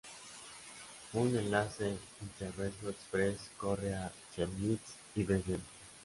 [1.13, 5.61] Un enlace Interregio-Express corre a Chemnitz y Dresden.